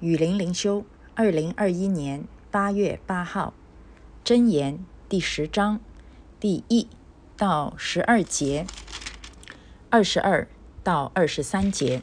[0.00, 3.54] 雨林灵修，二零二一年八月八号，
[4.22, 5.80] 箴言第十章
[6.38, 6.86] 第一
[7.34, 8.66] 到十二节，
[9.88, 10.46] 二十二
[10.84, 12.02] 到二十三节。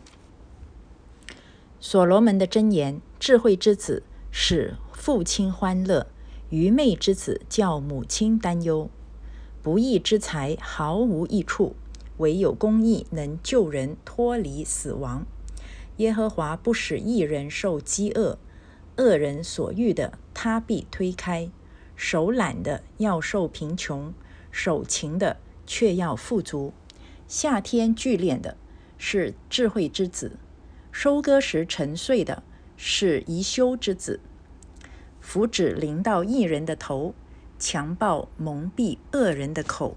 [1.79, 4.01] 所罗门的箴言：智慧之子
[4.31, 6.07] 使父亲欢乐，
[6.49, 8.89] 愚昧之子叫母亲担忧。
[9.62, 11.75] 不义之财毫无益处，
[12.17, 15.28] 唯有公义能救人脱离死亡。
[15.97, 18.39] 耶和华不使一人受饥饿，
[18.98, 21.52] 恶人所欲的，他必推开；
[21.95, 24.13] 手懒的要受贫穷，
[24.52, 25.38] 手勤的
[25.68, 26.73] 却要富足。
[27.27, 28.58] 夏天聚敛的
[28.98, 30.38] 是智慧之子，
[30.91, 32.41] 收割时沉睡的
[32.76, 34.20] 是宜修之子。
[35.21, 37.13] 福祉临到一人的头，
[37.57, 39.96] 强暴蒙蔽恶人的口。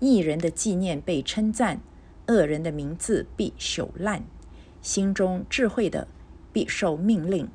[0.00, 1.80] 一人的纪念被称赞，
[2.26, 4.24] 恶人的名字必朽烂。
[4.82, 6.08] 心中智慧的
[6.52, 7.48] 必受命令，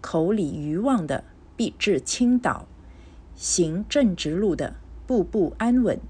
[0.00, 1.24] 口里愚妄的
[1.56, 2.66] 必致倾倒。
[3.34, 4.74] 行正直路的
[5.06, 6.00] 步步安稳，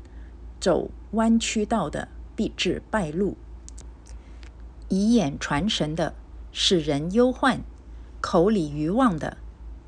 [0.59, 3.37] 走弯曲道的必致败露。
[4.89, 6.15] 以眼传神的
[6.51, 7.61] 使人忧患，
[8.21, 9.37] 口里愚妄的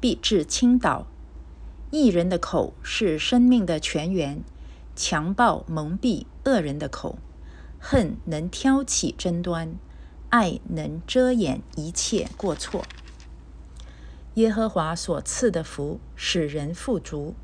[0.00, 1.06] 必致倾倒。
[1.90, 4.42] 一人的口是生命的泉源，
[4.94, 7.18] 强暴蒙蔽恶人的口，
[7.78, 9.74] 恨能挑起争端。
[10.34, 12.84] 爱能遮掩一切过错。
[14.34, 17.36] 耶和华所赐的福使人富足，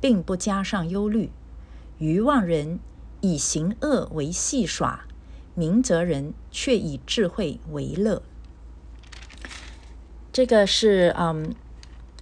[0.00, 1.30] 并不加上忧虑。
[1.98, 2.80] 愚妄人
[3.20, 5.04] 以行恶为戏耍，
[5.54, 8.22] 明哲人却以智慧为乐。
[10.32, 11.54] 这个是嗯。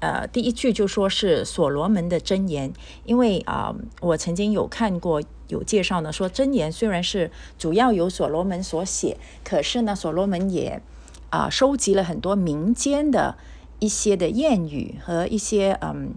[0.00, 2.70] 呃，第一句就说是所罗门的箴言，
[3.04, 10.82] 因为啊，我曾经有看过有介绍呢，说箴言虽然是主要由所罗门所写，可是呢，所罗门也
[11.30, 13.38] 啊收集了很多民间的
[13.78, 16.14] 一些的谚语和一些嗯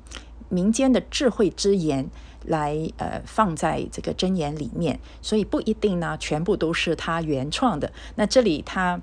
[0.50, 2.10] 民间的智慧之言
[2.44, 7.94] 来呃放在这个箴言里面，所以不一定呢全部都是他原创的。
[8.16, 9.02] 那这里他。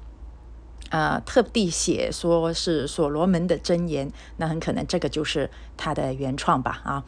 [0.91, 6.81] 呃，特地写说是所罗门的箴言，那很可能这个就是他的原创吧？
[6.85, 7.05] 啊，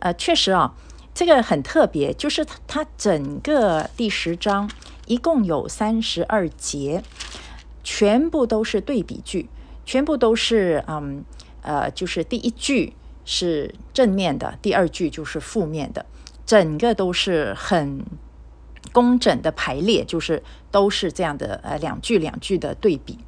[0.00, 0.74] 呃，确实啊，
[1.14, 4.68] 这个很特别，就是他整个第十章
[5.06, 7.02] 一共有三十二节，
[7.84, 9.48] 全部都是对比句，
[9.84, 11.24] 全部都是嗯
[11.62, 16.04] 呃，就是第一句是正面的，第二句就是负面的，
[16.44, 18.04] 整个都是很。
[18.92, 23.18] 工整的排列就是都是这样的，呃，两句两句的对比，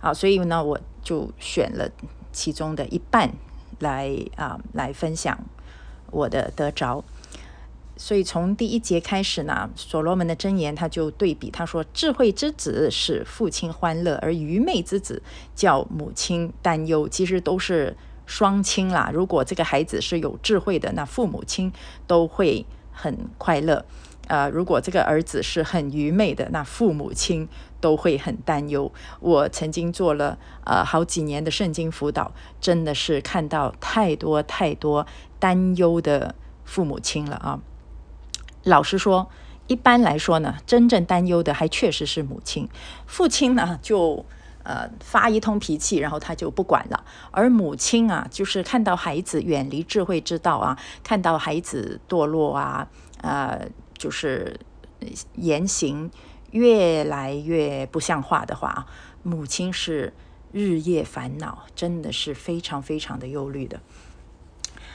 [0.00, 1.88] 啊，所以呢，我就选了
[2.32, 3.32] 其中的一半
[3.78, 5.38] 来啊来分享
[6.10, 7.04] 我的得着。
[7.96, 15.22] 所以从第一节开始呢，所罗门的箴言他就对比，他说：“智慧之子使父亲欢乐，而愚昧之子
[15.54, 17.96] 叫母亲担忧。”其实都是
[18.26, 19.12] 双亲啦。
[19.14, 21.72] 如果这个孩子是有智慧的，那父母亲
[22.08, 23.84] 都会很快乐。
[24.26, 27.46] 呃，如果这个儿子是很愚昧的，那父母亲
[27.78, 28.90] 都会很担忧。
[29.20, 35.06] 我曾经做了呃好几年的圣经辅导，真的是看到太多太多
[35.38, 36.34] 担忧的
[36.64, 37.60] 父母亲了啊。
[38.62, 39.28] 老实说，
[39.66, 42.66] 一般来说呢，真正担忧的还确实是母亲，
[43.06, 44.24] 父亲呢就
[44.62, 47.04] 呃发一通脾气，然后他就不管了。
[47.30, 52.88] 而母亲啊，就是看到孩子远离智慧之道啊，看到孩子堕落啊，
[53.20, 53.68] 呃。
[54.04, 54.60] 就是
[55.34, 56.10] 言行
[56.50, 58.86] 越来越不像话的话啊，
[59.22, 60.12] 母亲是
[60.52, 63.80] 日夜烦恼，真的是非常非常的忧虑的。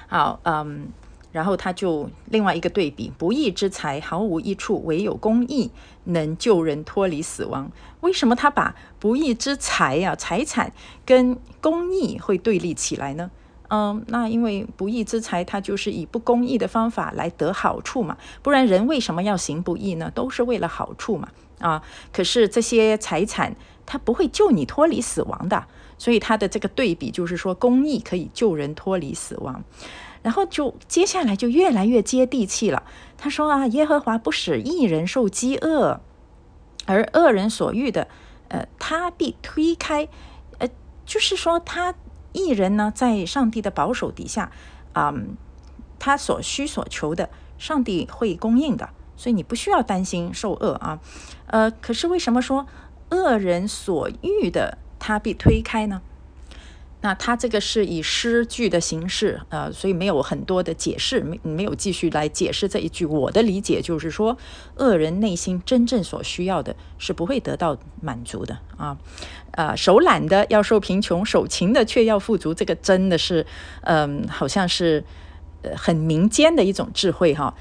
[0.07, 0.89] 好，嗯，
[1.31, 5.71] 然后他就另外一个对比：不义之财毫无益处，唯有公义
[6.03, 7.71] 能救人脱离死亡。
[8.01, 10.71] 为什么他把不义之财呀、财产
[11.03, 13.31] 跟公义会对立起来呢？
[13.71, 20.11] 嗯，那因为不义之财，它就是以不公义的方法来得好处嘛，不然人为什么要行不义呢？
[20.15, 25.67] 都是为了好处嘛，啊，可是这些财产它不会救你脱离死亡的，
[25.99, 29.63] 所以它的这个对比就是说，公义可以救人脱离死亡，
[30.23, 32.81] 然后就接下来就越来越接地气了。
[33.19, 36.01] 他说啊，耶和华不使一人受饥饿，
[36.87, 38.07] 而恶人所欲的，
[38.47, 40.07] 呃，他必推开，
[40.57, 40.67] 呃，
[41.05, 41.93] 就是说他。
[42.33, 44.51] 艺人呢，在上帝的保守底下，
[44.93, 45.35] 嗯，
[45.97, 50.99] 他所需所求的，上帝会供应的，所以你不需要担心受饿啊。
[51.47, 52.67] 呃，可是为什么说
[53.09, 56.01] 恶人所欲的他被推开呢？
[57.01, 63.05] 那他这个是以诗句的形式，呃，所以没有很多的解释，没没有继续来解释这一句。
[63.05, 64.37] 我的理解就是说，
[64.75, 68.97] 恶人内心真正所需要的是不会得到满足的啊，
[69.51, 73.45] 呃，手懒的要受贫穷，手勤的却要富足，这个真的是，
[73.83, 75.01] 嗯，好像是
[75.61, 77.55] 呃很民间的一种智慧哈。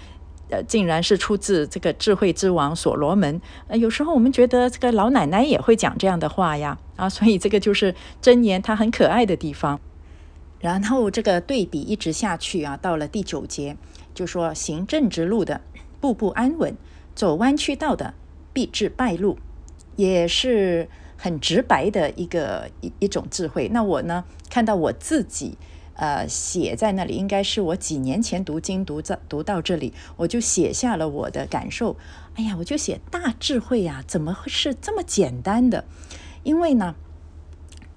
[0.50, 3.40] 呃，竟然是出自这个智慧之王所罗门。
[3.66, 9.80] 呃，有时候我们觉得这个老奶奶也会讲这样的话呀，啊，所以这个就是箴言它很可爱的地方。
[10.60, 13.76] 然后这个对比一直下去啊，到了第九节
[14.14, 15.60] 就说行正直路的
[16.00, 16.76] 步步安稳，
[17.14, 18.14] 走弯曲道的
[18.52, 19.38] 必致败路，
[19.96, 23.68] 也是很直白的一个一一种智慧。
[23.68, 25.58] 那我呢，看到我自己。
[25.98, 31.96] 呃，写在那里应该是我几年前读经读到读到这里，我就写下了我的感受。
[32.36, 35.84] 哎呀，我就写大智慧呀，怎么会是这么简单的？
[36.44, 36.94] 因为呢，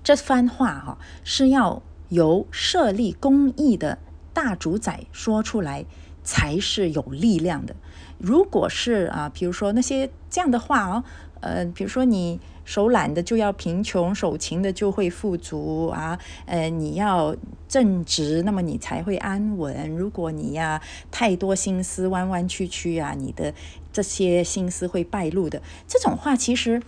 [0.03, 3.99] 这番话哈是要由设立公义的
[4.33, 5.85] 大主宰说出来
[6.23, 7.75] 才是有力量的。
[8.17, 11.03] 如果是啊，比如说那些这样的话哦，
[11.41, 12.39] 呃，比如说你。
[12.71, 16.17] 手懒的就要贫穷，手勤的就会富足啊！
[16.45, 17.35] 呃，你要
[17.67, 19.89] 正直，那么你才会安稳。
[19.97, 20.81] 如果你呀
[21.11, 23.53] 太多心思弯弯曲曲啊，你的
[23.91, 25.61] 这些心思会败露的。
[25.85, 26.81] 这种话其实，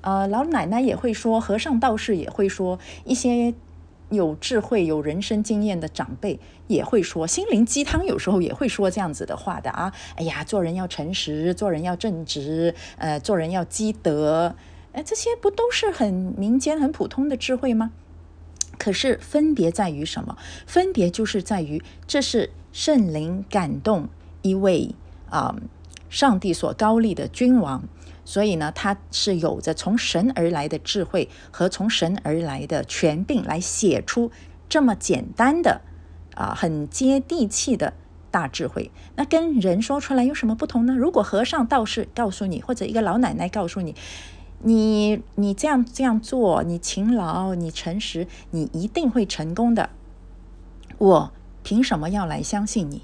[0.00, 3.52] 呃，老奶奶也会说，和尚道士也会说，一些
[4.08, 9.92] 有智慧、有人生经验的长辈也会说，心灵鸡汤有时候也会说这样子的话的啊！
[10.14, 14.56] 哎呀，做人要诚实，做人要正直，呃，做人要积德。
[14.96, 17.92] 哎，这些不都是很民间、很普通的智慧吗？
[18.78, 20.38] 可是分别在于什么？
[20.66, 24.08] 分别就是在于，这是圣灵感动
[24.40, 24.94] 一位
[25.28, 25.54] 啊，
[26.08, 27.84] 上帝所高立的君王，
[28.24, 34.30] 所以呢，他是有着从神而来的智慧和从神而来的权柄，来写出
[34.66, 35.82] 这么简单的
[36.34, 37.92] 啊，很接地气的
[38.30, 38.90] 大智慧。
[39.16, 40.96] 那跟人说出来有什么不同呢？
[40.96, 43.94] 如果和尚、道士告诉你，或者一个老奶奶告诉你。
[44.66, 49.90] 你你这样这样做，你勤劳，你诚实，你一定会成功的。
[50.98, 51.32] 我
[51.62, 53.02] 凭什么要来相信你？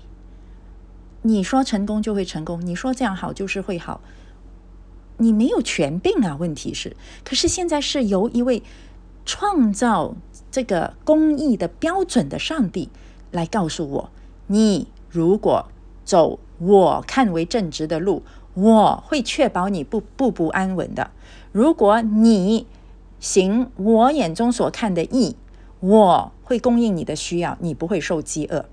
[1.23, 4.01] 你说成功就会成功，你说这样好就是会好，
[5.19, 6.37] 你没有权柄啊！
[6.37, 8.65] 问题是，可是现在是由一位
[9.25, 10.17] 创造
[10.51, 12.89] 这个公益的标准的上帝
[13.31, 14.11] 来告诉我：
[14.49, 15.69] 你如果
[16.05, 18.25] 走我看为正直的路，
[18.55, 21.13] 我会确保你不步步安稳的。
[21.53, 22.67] 如果你
[23.21, 25.37] 行我眼中所看的义，
[25.81, 28.65] 我会供应你的需要，你不会受饥饿。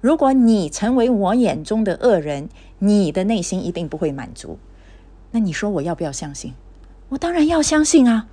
[0.00, 2.48] 如果你成为我眼中的恶人，
[2.78, 4.58] 你的内心一定不会满足。
[5.30, 6.54] 那你说我要不要相信？
[7.10, 8.26] 我当然要相信啊，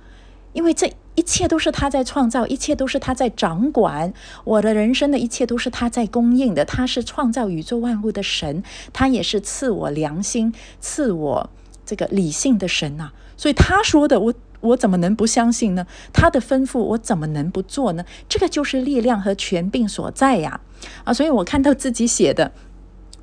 [0.52, 4.12] 因为这一切都是他在创造，一切都是他在掌管
[4.44, 6.64] 我的人生的一切都是他在供应的。
[6.64, 8.62] 他是创造宇宙万物的神，
[8.92, 11.50] 他也是赐我良心、赐我
[11.84, 13.12] 这个理性的神呐。
[13.40, 15.86] 所以他说的，我我怎么能不相信呢？
[16.12, 18.04] 他的吩咐，我怎么能不做呢？
[18.28, 20.60] 这个就是力量和权柄所在呀！
[21.04, 22.52] 啊，所以我看到自己写的，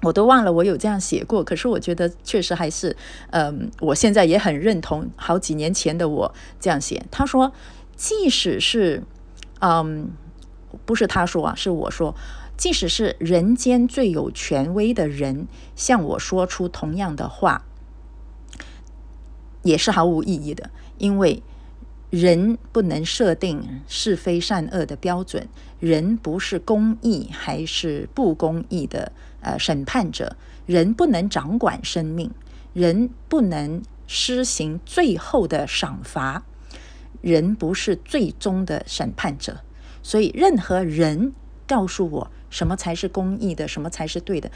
[0.02, 1.44] 我都忘了我有这样写过。
[1.44, 2.98] 可是我觉得确实还是，
[3.30, 7.06] 嗯，我现在也很认同好几年前的我这样写。
[7.12, 7.54] 他说，
[7.96, 9.04] 即使是，
[9.60, 10.10] 嗯，
[10.84, 12.16] 不是他说啊，是我说，
[12.58, 17.66] 即使是人间最有权威的人向我说出同样的话。
[19.68, 21.44] 也是毫无意义的，因为
[22.10, 25.50] 人不能设定是非善恶的标准，
[25.80, 32.32] 人不是公义还是不公义的呃审判者，人不能掌管生命，
[32.74, 36.44] 人不能施行最后的赏罚，
[37.22, 39.60] 人不是最终的审判者，
[40.02, 41.34] 所以任何人
[41.68, 44.50] 告诉我什么才是公义的，什么才是对的，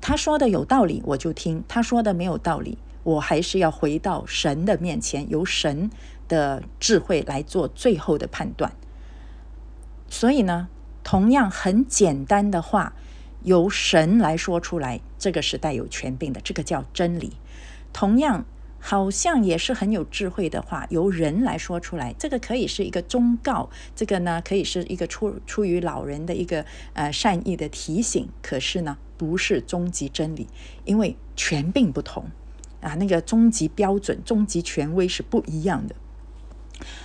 [0.00, 2.78] 他说的有道理我就听，他说的没有道理。
[3.06, 5.88] 我还是要回到神的面前，由神
[6.26, 8.72] 的智慧来做最后的判断。
[10.08, 10.66] 所以呢，
[11.04, 12.94] 同样很简单的话，
[13.44, 17.34] 由神来说出来，这个是带有权柄的，这个叫真理。
[17.92, 18.44] 同样，
[18.80, 28.28] 好像也是很有智慧的话，由人来说出来，这个可以是一个忠告，这个呢可以是一个出出于老人的一个呃善意的提醒。
[28.42, 30.48] 可是呢，不是终极真理，
[30.84, 32.24] 因为权柄不同。
[32.86, 35.96] 啊，那个终极标准、终极权威是不一样的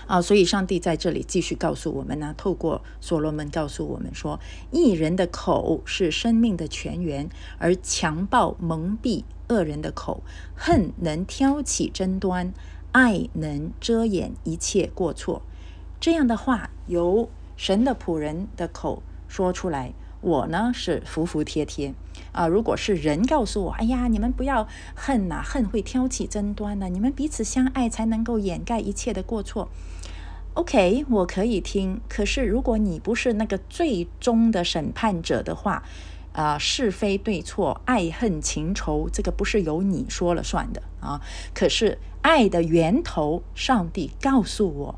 [0.05, 10.21] 啊，所以上帝在这里继续告诉我们呢，透过所罗门告诉我们说，一人的口是生命的泉源，而强暴蒙蔽恶人的口，
[10.55, 12.53] 恨能挑起争端，
[12.91, 15.41] 爱能遮掩一切过错。
[15.99, 21.93] 这样的话，由神的仆人的口说出来，我呢是服服帖帖
[22.31, 22.47] 啊。
[22.47, 29.69] 如果是人告诉我，哎呀，你们不要恨呐，恨会挑起争端的，你们彼此相爱才能够掩盖一切的过错。
[30.53, 32.01] OK，我可以听。
[32.09, 35.83] 可是如果你不是那个最终的审判者的话，
[36.33, 41.21] 啊，是非对错、爱恨情仇，这个不是由你说了算的啊。
[41.53, 44.95] 可是爱的源头，上帝告诉我，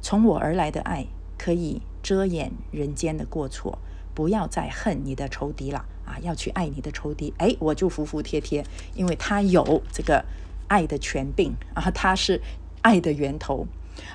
[0.00, 1.06] 从我而来的爱
[1.36, 3.78] 可以遮掩人间的过错，
[4.14, 7.34] 不要再恨你的仇敌了啊，要去爱你的仇敌。
[7.38, 10.24] 哎，我就服服帖帖，因为他有这个
[10.68, 12.40] 爱的权柄啊，他是
[12.82, 13.66] 爱的源头。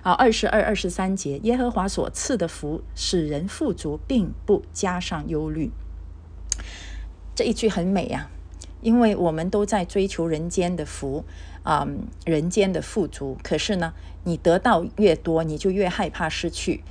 [0.01, 5.71] 好，二十二、二十三节，耶和华所赐的福使人富足，并不加上忧虑。
[7.33, 8.29] 这一句很美啊，
[8.81, 11.23] 因为我们都在追求人间的福
[11.63, 11.87] 啊，
[12.25, 13.37] 人间的富足。
[13.41, 13.93] 可是呢，
[14.25, 16.83] 你得到越多，你就越害怕失去，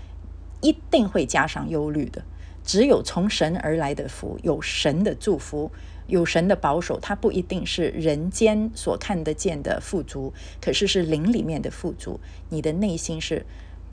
[0.63, 2.25] 一定会加上忧虑的。
[2.69, 5.71] 只有从神而来的福，有神的祝福。
[6.07, 12.19] 有神的保守，它不一定是人间所看得见的富足，可是是灵里面的富足。
[12.49, 13.45] 你的内心是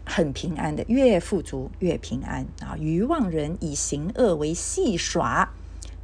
[0.06, 2.78] 很平安的，越富足越平安啊！
[2.80, 5.54] 愚妄人以行恶为戏耍。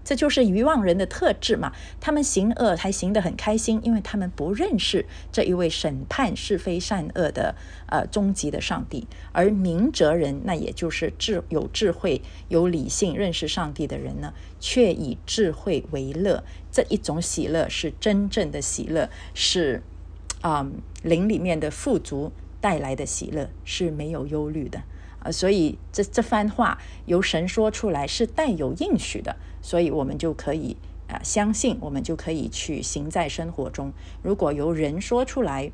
[0.04, 1.72] 这就是愚妄人的特质嘛？
[2.00, 7.56] 他们行恶还行得很开心，因为他们不认识这一位审判是非善恶的
[7.88, 9.08] 呃终极的上帝。
[9.32, 16.44] 而明哲人，那也就是智有智慧、有理性、认识上帝的人呢，却以智慧为乐。
[16.72, 19.84] 这一种喜乐是真正的喜乐，是
[20.42, 20.66] 啊
[21.04, 24.82] 灵里面的富足带来的喜乐，是没有忧虑的
[25.20, 25.32] 啊。
[25.32, 29.36] 所以这这番话由神说出来，是带有应许的。
[29.62, 30.78] 所以我们就可以
[31.08, 33.94] 啊相信，我们就可以去行在生活中。
[34.22, 35.72] 如果由人说出来，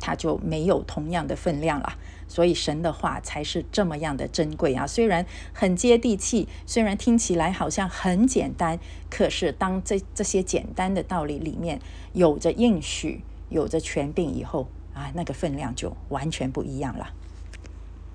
[0.00, 1.96] 他就没有同样的分量了。
[2.28, 4.84] 所以神的话才是这么样的珍贵啊！
[4.84, 11.80] 虽然很接地气，虽然听起来好像很简单，可是当这这些简单的道理里面
[12.14, 17.12] 有着应许、有着权柄以后啊，那个分量就完全不一样了。